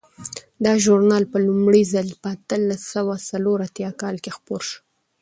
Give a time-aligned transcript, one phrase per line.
[0.65, 4.79] دا ژورنال په لومړي ځل په اتلس سوه څلور اتیا کال کې خپور شو.